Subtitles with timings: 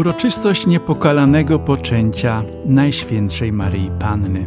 [0.00, 4.46] Uroczystość niepokalanego poczęcia Najświętszej Maryi Panny.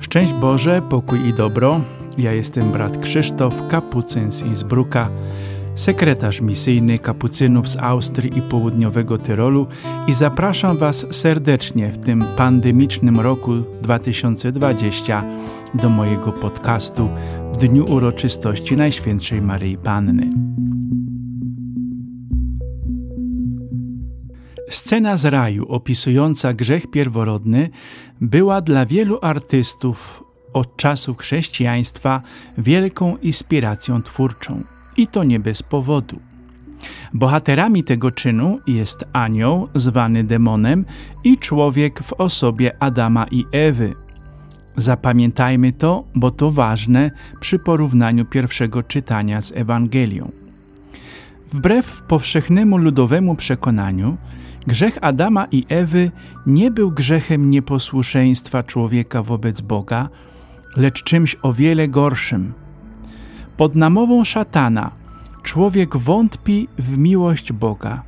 [0.00, 1.80] Szczęść Boże, pokój i dobro.
[2.18, 5.08] Ja jestem brat Krzysztof, kapucyn z Innsbrucka,
[5.74, 9.66] sekretarz misyjny kapucynów z Austrii i południowego Tyrolu
[10.06, 13.52] i zapraszam Was serdecznie w tym pandemicznym roku
[13.82, 15.24] 2020
[15.74, 17.08] do mojego podcastu
[17.52, 20.49] w dniu uroczystości Najświętszej Maryi Panny.
[24.70, 27.70] Scena z raju opisująca grzech pierworodny
[28.20, 32.22] była dla wielu artystów od czasów chrześcijaństwa
[32.58, 34.62] wielką inspiracją twórczą.
[34.96, 36.20] I to nie bez powodu.
[37.14, 40.84] Bohaterami tego czynu jest anioł zwany demonem
[41.24, 43.94] i człowiek w osobie Adama i Ewy.
[44.76, 47.10] Zapamiętajmy to, bo to ważne
[47.40, 50.30] przy porównaniu pierwszego czytania z Ewangelią.
[51.52, 54.16] Wbrew powszechnemu ludowemu przekonaniu,
[54.66, 56.10] Grzech Adama i Ewy
[56.46, 60.08] nie był grzechem nieposłuszeństwa człowieka wobec Boga,
[60.76, 62.52] lecz czymś o wiele gorszym.
[63.56, 64.90] Pod namową szatana
[65.42, 68.02] człowiek wątpi w miłość Boga.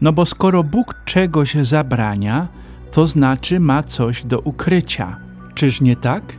[0.00, 2.48] No bo skoro Bóg czegoś zabrania,
[2.92, 5.16] to znaczy ma coś do ukrycia.
[5.54, 6.36] Czyż nie tak?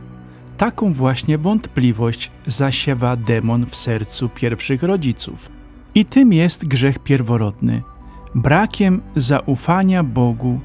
[0.58, 5.50] Taką właśnie wątpliwość zasiewa demon w sercu pierwszych rodziców.
[5.94, 7.82] I tym jest grzech pierworodny–
[8.36, 10.60] brakiem zaufania Bogu,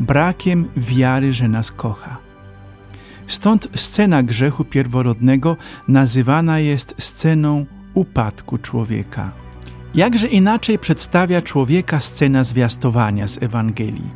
[0.00, 2.16] brakiem wiary, że nas kocha.
[3.26, 5.56] Stąd scena grzechu pierworodnego
[5.88, 9.30] nazywana jest sceną upadku człowieka.
[9.94, 14.10] Jakże inaczej przedstawia człowieka scena zwiastowania z Ewangelii.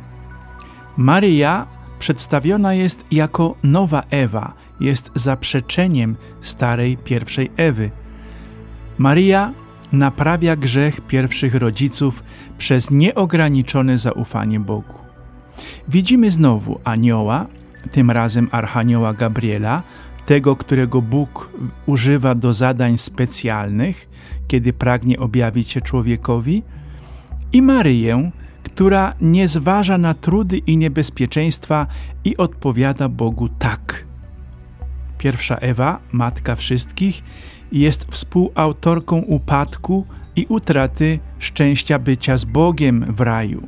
[0.97, 1.67] Maryja
[1.99, 7.91] przedstawiona jest jako nowa Ewa, jest zaprzeczeniem starej pierwszej Ewy.
[8.97, 9.53] Maryja
[9.93, 12.23] naprawia grzech pierwszych rodziców
[12.57, 14.97] przez nieograniczone zaufanie Bogu.
[15.87, 17.45] Widzimy znowu anioła,
[17.91, 19.83] tym razem archanioła Gabriela,
[20.25, 21.49] tego, którego Bóg
[21.85, 24.09] używa do zadań specjalnych,
[24.47, 26.63] kiedy pragnie objawić się człowiekowi,
[27.53, 28.31] i Maryję,
[28.63, 31.87] która nie zważa na trudy i niebezpieczeństwa
[32.25, 34.05] i odpowiada Bogu tak.
[35.17, 37.23] Pierwsza Ewa, matka wszystkich,
[37.73, 43.67] jest współautorką upadku i utraty szczęścia bycia z Bogiem w raju.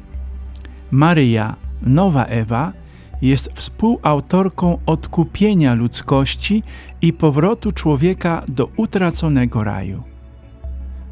[0.92, 2.74] Maryja, nowa Ewa,
[3.22, 6.64] jest współautorką odkupienia ludzkości
[7.02, 10.04] i powrotu człowieka do utraconego raju.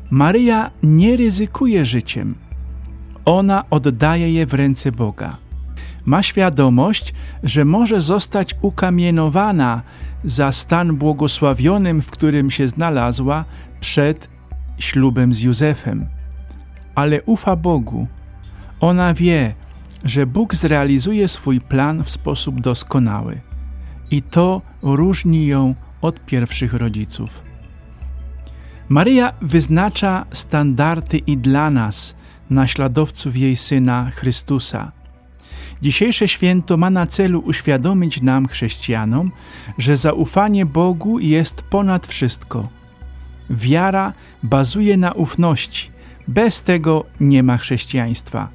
[0.10, 2.36] Maryja nie ryzykuje życiem.
[3.26, 5.43] Ona oddaje je w ręce Boga.
[6.06, 9.82] Ma świadomość, że może zostać ukamienowana
[10.24, 13.46] za stan błogosławionym, w którym się znalazła
[13.80, 14.30] przed
[14.80, 16.06] ślubem z Józefem.
[16.96, 18.08] Ale ufa Bogu.
[18.80, 19.54] Ona wie,
[20.04, 23.42] że Bóg zrealizuje swój plan w sposób doskonały.
[24.12, 27.44] I to różni ją od pierwszych rodziców.
[28.90, 32.16] Maryja wyznacza standardy i dla nas,
[32.50, 34.92] naśladowców jej Syna Chrystusa–
[35.84, 39.32] Dzisiejsze święto ma na celu uświadomić nam, chrześcijanom,
[39.78, 42.70] że zaufanie Bogu jest ponad wszystko.
[43.50, 44.14] Wiara
[44.44, 45.92] bazuje na ufności.
[46.28, 48.50] Bez tego nie ma chrześcijaństwa.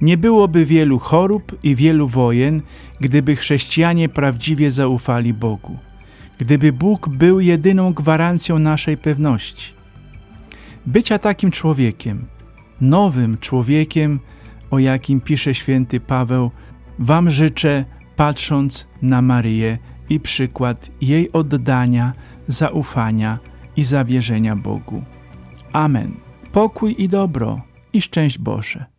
[0.00, 2.62] Nie byłoby wielu chorób i wielu wojen,
[3.00, 5.78] gdyby chrześcijanie prawdziwie zaufali Bogu.
[6.38, 9.72] Gdyby Bóg był jedyną gwarancją naszej pewności.
[10.86, 12.24] Bycia takim człowiekiem,
[12.80, 14.20] nowym człowiekiem,
[14.74, 16.50] o jakim pisze święty Paweł,
[16.98, 17.84] Wam życzę,
[18.16, 19.78] patrząc na Maryję
[20.10, 22.12] i przykład jej oddania,
[22.48, 23.38] zaufania
[23.76, 25.02] i zawierzenia Bogu.
[25.72, 26.14] Amen.
[26.52, 27.60] Pokój i dobro
[27.92, 28.93] i szczęść Boże.